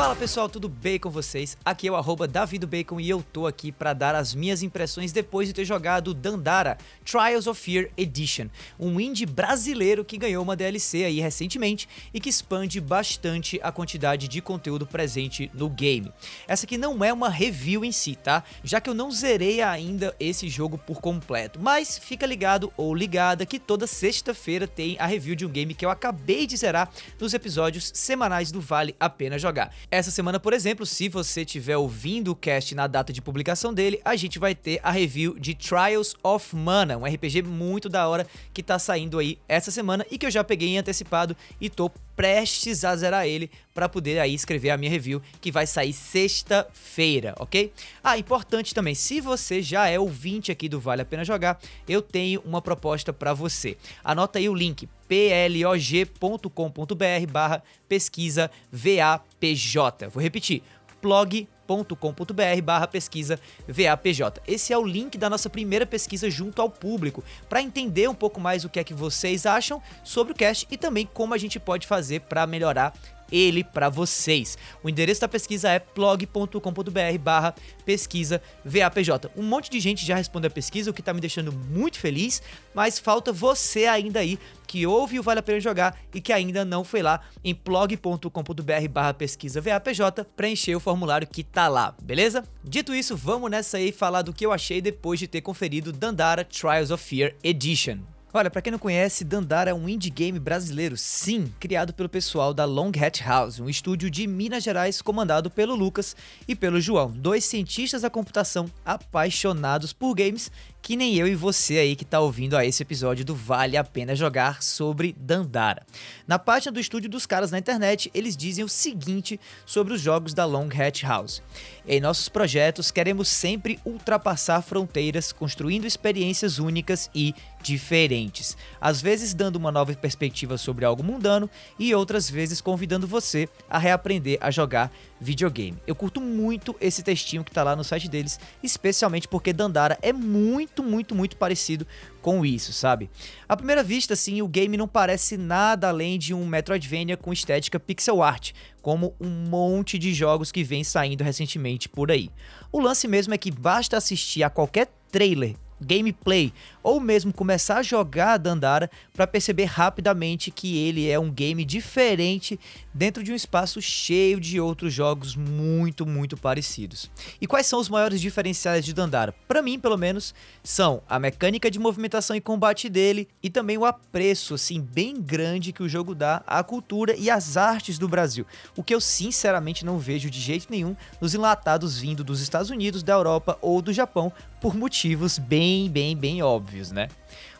[0.00, 1.58] Fala pessoal, tudo bem com vocês?
[1.62, 5.46] Aqui é o arroba Bacon e eu tô aqui para dar as minhas impressões depois
[5.46, 8.46] de ter jogado Dandara Trials of Fear Edition,
[8.78, 14.26] um indie brasileiro que ganhou uma DLC aí recentemente e que expande bastante a quantidade
[14.26, 16.10] de conteúdo presente no game.
[16.48, 18.42] Essa aqui não é uma review em si, tá?
[18.64, 23.44] Já que eu não zerei ainda esse jogo por completo, mas fica ligado ou ligada
[23.44, 27.34] que toda sexta-feira tem a review de um game que eu acabei de zerar nos
[27.34, 29.70] episódios semanais do Vale a Pena Jogar.
[29.92, 34.00] Essa semana, por exemplo, se você estiver ouvindo o cast na data de publicação dele,
[34.04, 38.24] a gente vai ter a review de Trials of Mana, um RPG muito da hora
[38.54, 41.90] que tá saindo aí essa semana e que eu já peguei em antecipado e tô
[42.14, 47.34] prestes a zerar ele para poder aí escrever a minha review que vai sair sexta-feira,
[47.40, 47.72] ok?
[48.04, 52.00] Ah, importante também, se você já é ouvinte aqui do Vale a Pena Jogar, eu
[52.00, 53.76] tenho uma proposta para você.
[54.04, 60.08] Anota aí o link plog.com.br barra pesquisa VAPJ.
[60.08, 60.62] Vou repetir,
[61.02, 64.40] blog.com.br barra pesquisa VAPJ.
[64.46, 68.40] Esse é o link da nossa primeira pesquisa junto ao público, para entender um pouco
[68.40, 71.58] mais o que é que vocês acham sobre o cast e também como a gente
[71.58, 72.94] pode fazer para melhorar
[73.30, 74.56] ele para vocês.
[74.82, 79.30] O endereço da pesquisa é blog.com.br barra pesquisa VAPJ.
[79.36, 82.42] Um monte de gente já respondeu a pesquisa, o que tá me deixando muito feliz,
[82.74, 86.64] mas falta você ainda aí que ouve o Vale a Pena Jogar e que ainda
[86.64, 92.44] não foi lá em blog.com.br barra pesquisa VAPJ preencher o formulário que tá lá, beleza?
[92.62, 96.44] Dito isso, vamos nessa aí falar do que eu achei depois de ter conferido Dandara
[96.44, 97.98] Trials of Fear Edition.
[98.32, 102.54] Olha, para quem não conhece, Dandara é um indie game brasileiro, sim, criado pelo pessoal
[102.54, 106.14] da Long Hat House, um estúdio de Minas Gerais comandado pelo Lucas
[106.46, 110.48] e pelo João, dois cientistas da computação apaixonados por games
[110.82, 113.84] que nem eu e você aí que tá ouvindo a esse episódio do Vale a
[113.84, 115.84] Pena Jogar sobre Dandara.
[116.26, 120.34] Na página do estúdio dos caras na internet, eles dizem o seguinte sobre os jogos
[120.34, 121.42] da Long Hat House.
[121.86, 129.56] Em nossos projetos, queremos sempre ultrapassar fronteiras, construindo experiências únicas e diferentes, às vezes dando
[129.56, 131.48] uma nova perspectiva sobre algo mundano
[131.78, 135.76] e outras vezes convidando você a reaprender a jogar videogame.
[135.86, 140.12] Eu curto muito esse textinho que tá lá no site deles, especialmente porque Dandara é
[140.12, 141.86] muito, muito, muito parecido
[142.22, 143.10] com isso, sabe?
[143.48, 147.78] À primeira vista, assim, o game não parece nada além de um Metroidvania com estética
[147.78, 152.30] pixel art, como um monte de jogos que vem saindo recentemente por aí.
[152.72, 157.82] O lance mesmo é que basta assistir a qualquer trailer gameplay ou mesmo começar a
[157.82, 162.58] jogar Dandara para perceber rapidamente que ele é um game diferente
[162.92, 167.10] dentro de um espaço cheio de outros jogos muito, muito parecidos.
[167.40, 169.34] E quais são os maiores diferenciais de Dandara?
[169.46, 173.84] Para mim, pelo menos, são a mecânica de movimentação e combate dele e também o
[173.84, 178.46] apreço assim bem grande que o jogo dá à cultura e às artes do Brasil,
[178.76, 183.02] o que eu sinceramente não vejo de jeito nenhum nos enlatados vindo dos Estados Unidos,
[183.02, 187.08] da Europa ou do Japão por motivos bem, bem, bem óbvios, né?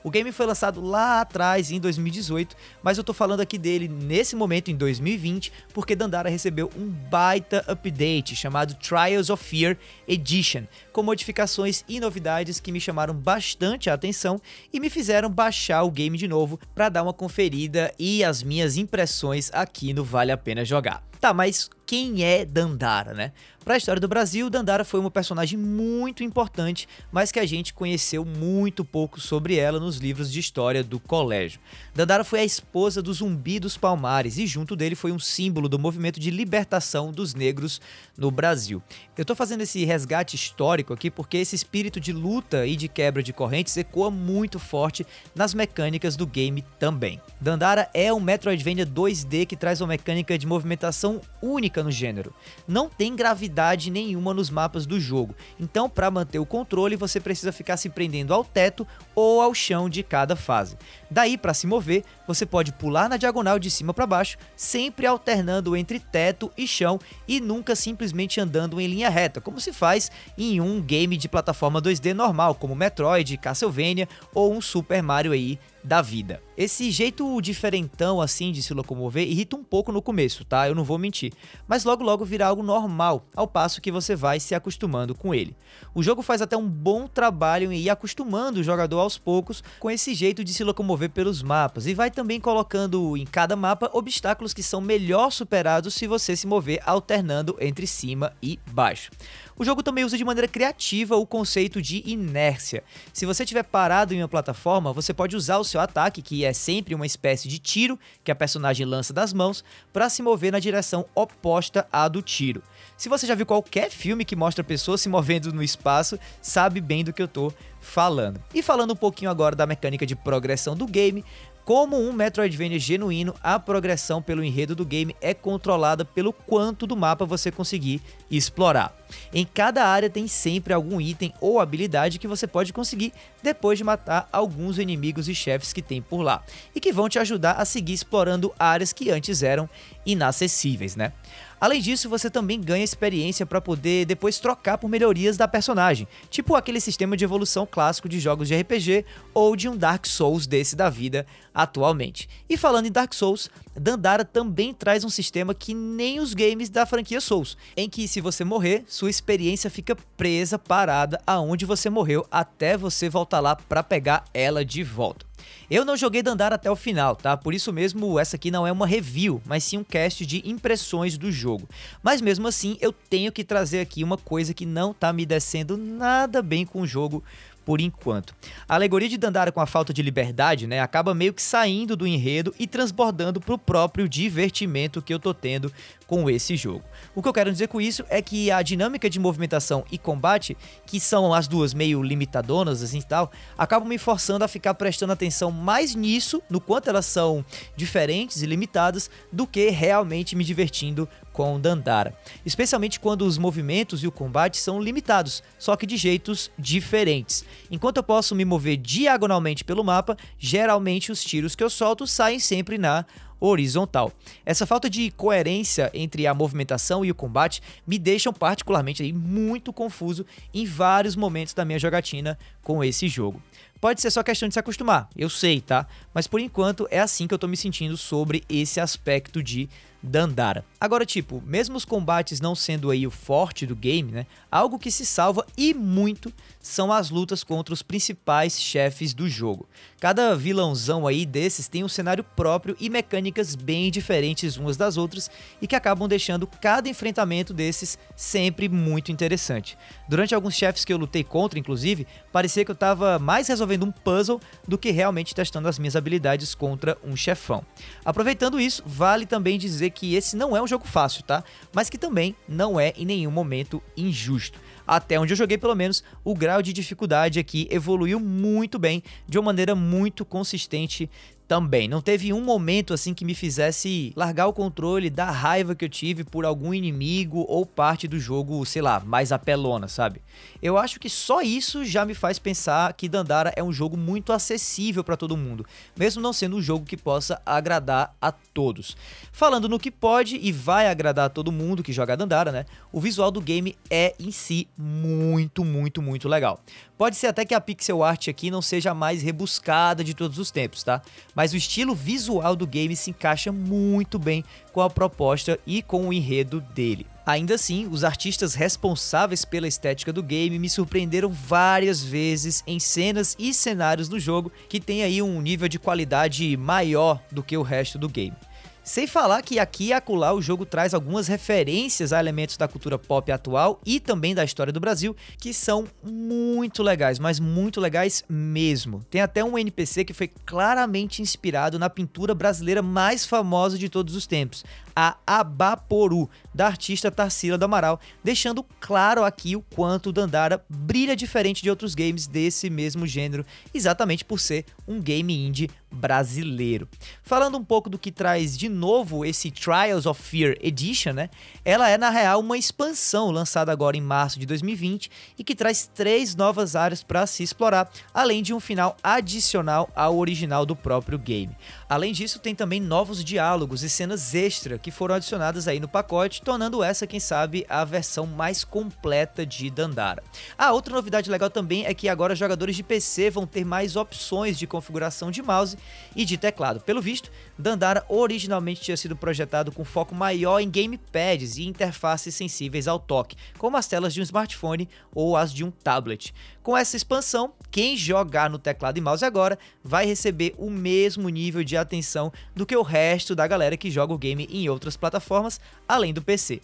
[0.03, 4.35] O game foi lançado lá atrás, em 2018, mas eu tô falando aqui dele nesse
[4.35, 9.77] momento, em 2020, porque Dandara recebeu um baita update chamado Trials of Fear
[10.09, 14.41] Edition, com modificações e novidades que me chamaram bastante a atenção
[14.73, 18.77] e me fizeram baixar o game de novo para dar uma conferida e as minhas
[18.77, 21.11] impressões aqui no Vale a Pena Jogar.
[21.21, 23.33] Tá, mas quem é Dandara, né?
[23.63, 27.75] Para a história do Brasil, Dandara foi uma personagem muito importante, mas que a gente
[27.75, 31.59] conheceu muito pouco sobre ela nos livros de história do colégio.
[31.93, 35.81] Dandara foi a esposa do Zumbi dos Palmares e junto dele foi um símbolo do
[35.81, 37.81] movimento de libertação dos negros
[38.17, 38.81] no Brasil.
[39.19, 43.21] Eu tô fazendo esse resgate histórico aqui porque esse espírito de luta e de quebra
[43.21, 47.21] de correntes ecoa muito forte nas mecânicas do game também.
[47.41, 52.33] Dandara é um Metroidvania 2D que traz uma mecânica de movimentação única no gênero.
[52.69, 57.51] Não tem gravidade nenhuma nos mapas do jogo, então para manter o controle você precisa
[57.51, 58.87] ficar se prendendo ao teto
[59.17, 60.77] ou ao chão de cada fase.
[61.11, 65.77] Daí para se mover, você pode pular na diagonal de cima para baixo, sempre alternando
[65.77, 70.61] entre teto e chão e nunca simplesmente andando em linha reta, como se faz em
[70.61, 76.03] um game de plataforma 2D normal, como Metroid, Castlevania ou um Super Mario aí da
[76.03, 76.43] vida.
[76.57, 80.69] Esse jeito diferentão assim de se locomover irrita um pouco no começo, tá?
[80.69, 81.33] Eu não vou mentir.
[81.67, 85.57] Mas logo logo virá algo normal, ao passo que você vai se acostumando com ele.
[85.95, 89.91] O jogo faz até um bom trabalho em ir acostumando o jogador aos poucos com
[89.91, 94.53] esse jeito de se locomover pelos mapas e vai também colocando em cada mapa obstáculos
[94.53, 99.11] que são melhor superados se você se mover alternando entre cima e baixo.
[99.61, 102.83] O jogo também usa de maneira criativa o conceito de inércia.
[103.13, 106.53] Se você estiver parado em uma plataforma, você pode usar o seu ataque, que é
[106.55, 109.63] sempre uma espécie de tiro que a personagem lança das mãos,
[109.93, 112.63] para se mover na direção oposta à do tiro.
[112.97, 117.05] Se você já viu qualquer filme que mostra pessoas se movendo no espaço, sabe bem
[117.05, 117.53] do que eu tô
[117.83, 118.43] falando.
[118.55, 121.23] E falando um pouquinho agora da mecânica de progressão do game,
[121.71, 126.97] como um Metroidvania genuíno, a progressão pelo enredo do game é controlada pelo quanto do
[126.97, 128.93] mapa você conseguir explorar.
[129.33, 133.85] Em cada área tem sempre algum item ou habilidade que você pode conseguir depois de
[133.85, 136.43] matar alguns inimigos e chefes que tem por lá,
[136.75, 139.69] e que vão te ajudar a seguir explorando áreas que antes eram
[140.05, 141.13] inacessíveis, né?
[141.61, 146.55] Além disso, você também ganha experiência para poder depois trocar por melhorias da personagem, tipo
[146.55, 149.05] aquele sistema de evolução clássico de jogos de RPG
[149.35, 152.29] ou de um Dark Souls desse da vida atualmente.
[152.49, 153.51] E falando em Dark Souls,
[153.81, 158.21] Dandara também traz um sistema que nem os games da franquia Souls, em que se
[158.21, 163.83] você morrer, sua experiência fica presa, parada aonde você morreu até você voltar lá para
[163.83, 165.25] pegar ela de volta.
[165.71, 167.37] Eu não joguei Dandara até o final, tá?
[167.37, 171.17] Por isso mesmo, essa aqui não é uma review, mas sim um cast de impressões
[171.17, 171.69] do jogo.
[172.03, 175.77] Mas mesmo assim, eu tenho que trazer aqui uma coisa que não tá me descendo
[175.77, 177.23] nada bem com o jogo
[177.71, 178.35] por enquanto.
[178.69, 182.05] A alegoria de Dandara com a falta de liberdade, né, acaba meio que saindo do
[182.05, 185.73] enredo e transbordando pro próprio divertimento que eu tô tendo
[186.05, 186.83] com esse jogo.
[187.15, 190.57] O que eu quero dizer com isso é que a dinâmica de movimentação e combate,
[190.85, 195.53] que são as duas meio limitadonas assim tal, acabam me forçando a ficar prestando atenção
[195.53, 197.45] mais nisso, no quanto elas são
[197.77, 202.13] diferentes e limitadas, do que realmente me divertindo com Dandara.
[202.45, 207.45] Especialmente quando os movimentos e o combate são limitados, só que de jeitos diferentes.
[207.71, 212.39] Enquanto eu posso me mover diagonalmente pelo mapa, geralmente os tiros que eu solto saem
[212.39, 213.05] sempre na
[213.41, 214.13] horizontal.
[214.45, 219.73] Essa falta de coerência entre a movimentação e o combate me deixam particularmente aí muito
[219.73, 223.43] confuso em vários momentos da minha jogatina com esse jogo.
[223.81, 225.87] Pode ser só questão de se acostumar, eu sei, tá?
[226.13, 229.71] Mas por enquanto é assim que eu tô me sentindo sobre esse aspecto de
[230.03, 230.65] Dandara.
[230.81, 234.27] Agora, tipo, mesmo os combates não sendo aí o forte do game, né?
[234.51, 239.69] Algo que se salva e muito são as lutas contra os principais chefes do jogo.
[240.01, 245.31] Cada vilãozão aí desses tem um cenário próprio e mecânicas bem diferentes umas das outras
[245.61, 249.77] e que acabam deixando cada enfrentamento desses sempre muito interessante.
[250.09, 253.91] Durante alguns chefes que eu lutei contra, inclusive, parecia que eu estava mais resolvendo um
[253.91, 257.65] puzzle do que realmente testando as minhas habilidades contra um chefão.
[258.05, 261.45] Aproveitando isso, vale também dizer que esse não é um jogo fácil, tá?
[261.73, 264.59] Mas que também não é em nenhum momento injusto
[264.91, 269.39] até onde eu joguei pelo menos, o grau de dificuldade aqui evoluiu muito bem, de
[269.39, 271.09] uma maneira muito consistente
[271.51, 271.89] também.
[271.89, 275.89] Não teve um momento assim que me fizesse largar o controle da raiva que eu
[275.89, 280.23] tive por algum inimigo ou parte do jogo, sei lá, mais apelona, sabe?
[280.63, 284.33] Eu acho que só isso já me faz pensar que Dandara é um jogo muito
[284.33, 285.67] acessível para todo mundo,
[285.99, 288.97] mesmo não sendo um jogo que possa agradar a todos.
[289.33, 292.65] Falando no que pode e vai agradar a todo mundo que joga Dandara, né?
[292.93, 296.61] O visual do game é em si muito, muito, muito legal.
[297.01, 300.39] Pode ser até que a pixel art aqui não seja a mais rebuscada de todos
[300.39, 301.01] os tempos, tá?
[301.35, 306.07] Mas o estilo visual do game se encaixa muito bem com a proposta e com
[306.07, 307.07] o enredo dele.
[307.25, 313.35] Ainda assim, os artistas responsáveis pela estética do game me surpreenderam várias vezes em cenas
[313.39, 317.63] e cenários do jogo que tem aí um nível de qualidade maior do que o
[317.63, 318.37] resto do game.
[318.83, 322.99] Sem falar que aqui e acolá o jogo traz algumas referências a elementos da cultura
[322.99, 328.25] pop atual e também da história do Brasil que são muito legais, mas muito legais
[328.27, 329.05] mesmo.
[329.11, 334.17] Tem até um NPC que foi claramente inspirado na pintura brasileira mais famosa de todos
[334.17, 334.65] os tempos,
[334.97, 341.63] a Abaporu, da artista Tarsila do Amaral, deixando claro aqui o quanto Dandara brilha diferente
[341.63, 343.45] de outros games desse mesmo gênero,
[343.75, 346.89] exatamente por ser um game indie brasileiro.
[347.23, 351.31] Falando um pouco do que traz de novo esse Trials of Fear Edition, né?
[351.65, 355.91] Ela é na real uma expansão lançada agora em março de 2020 e que traz
[355.93, 361.19] três novas áreas para se explorar, além de um final adicional ao original do próprio
[361.19, 361.57] game.
[361.89, 366.43] Além disso, tem também novos diálogos e cenas extra que foram adicionadas aí no pacote,
[366.43, 370.23] tornando essa, quem sabe, a versão mais completa de Dandara.
[370.57, 374.59] A outra novidade legal também é que agora jogadores de PC vão ter mais opções
[374.59, 375.77] de configuração de mouse
[376.15, 376.81] e de teclado.
[376.81, 382.89] Pelo visto, Dandara originalmente tinha sido projetado com foco maior em gamepads e interfaces sensíveis
[382.89, 386.35] ao toque, como as telas de um smartphone ou as de um tablet.
[386.63, 391.65] Com essa expansão, quem jogar no teclado e mouse agora vai receber o mesmo nível
[391.65, 395.59] de atenção do que o resto da galera que joga o game em outras plataformas,
[395.89, 396.61] além do PC.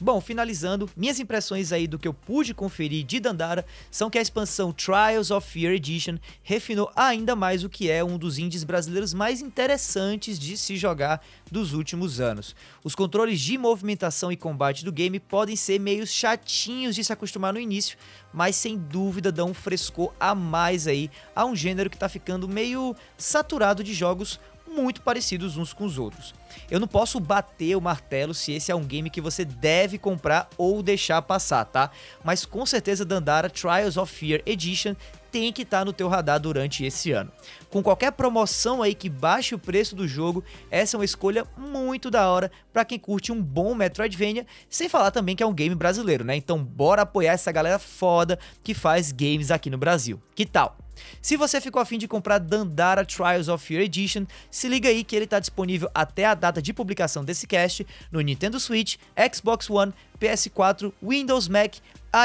[0.00, 4.22] Bom, finalizando, minhas impressões aí do que eu pude conferir de Dandara são que a
[4.22, 9.12] expansão Trials of Fear Edition refinou ainda mais o que é um dos indies brasileiros
[9.12, 12.54] mais interessantes de se jogar dos últimos anos.
[12.84, 17.52] Os controles de movimentação e combate do game podem ser meio chatinhos de se acostumar
[17.52, 17.98] no início,
[18.32, 22.48] mas sem dúvida dão um frescor a mais aí a um gênero que está ficando
[22.48, 24.38] meio saturado de jogos
[24.70, 26.34] muito parecidos uns com os outros.
[26.70, 30.48] Eu não posso bater o martelo se esse é um game que você deve comprar
[30.56, 31.90] ou deixar passar, tá?
[32.24, 34.94] Mas com certeza Dandara Trials of Fear Edition
[35.30, 37.30] tem que estar tá no teu radar durante esse ano.
[37.68, 42.10] Com qualquer promoção aí que baixe o preço do jogo, essa é uma escolha muito
[42.10, 45.74] da hora para quem curte um bom Metroidvania, sem falar também que é um game
[45.74, 46.36] brasileiro, né?
[46.36, 50.20] Então bora apoiar essa galera foda que faz games aqui no Brasil.
[50.34, 50.76] Que tal?
[51.22, 55.14] Se você ficou afim de comprar Dandara Trials of Fear Edition, se liga aí que
[55.14, 58.96] ele está disponível até a data de publicação desse cast no Nintendo Switch,
[59.32, 61.76] Xbox One, PS4, Windows Mac,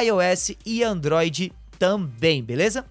[0.04, 2.86] iOS e Android também, beleza?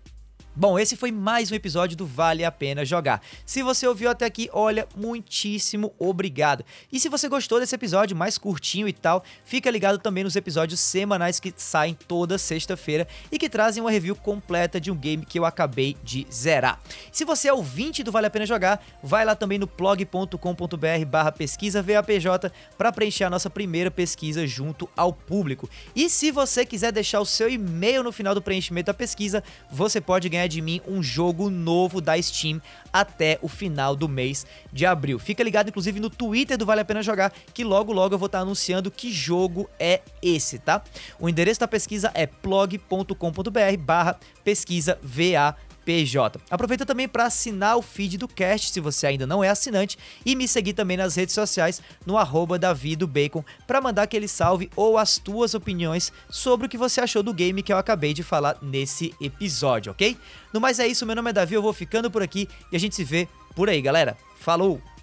[0.56, 3.20] Bom, esse foi mais um episódio do Vale a Pena Jogar.
[3.44, 6.64] Se você ouviu até aqui, olha, muitíssimo obrigado.
[6.92, 10.78] E se você gostou desse episódio mais curtinho e tal, fica ligado também nos episódios
[10.78, 15.37] semanais que saem toda sexta-feira e que trazem uma review completa de um game que
[15.37, 16.80] eu acabei de zerar.
[17.11, 21.32] Se você é ouvinte do Vale a Pena Jogar, vai lá também no blog.com.br barra
[21.32, 25.68] pesquisa VAPJ para preencher a nossa primeira pesquisa junto ao público.
[25.96, 30.00] E se você quiser deixar o seu e-mail no final do preenchimento da pesquisa, você
[30.00, 32.60] pode ganhar de mim um jogo novo da Steam
[32.92, 35.18] até o final do mês de abril.
[35.18, 38.26] Fica ligado, inclusive, no Twitter do Vale a Pena Jogar, que logo logo eu vou
[38.26, 40.82] estar anunciando que jogo é esse, tá?
[41.18, 46.40] O endereço da pesquisa é blog.com.br barra pesquisa VA PJ.
[46.50, 50.34] Aproveita também para assinar o feed do cast se você ainda não é assinante e
[50.34, 52.58] me seguir também nas redes sociais no arroba
[53.06, 57.32] Bacon para mandar aquele salve ou as tuas opiniões sobre o que você achou do
[57.32, 60.16] game que eu acabei de falar nesse episódio, ok?
[60.52, 62.80] No mais é isso, meu nome é Davi, eu vou ficando por aqui e a
[62.80, 64.16] gente se vê por aí, galera.
[64.38, 64.93] Falou!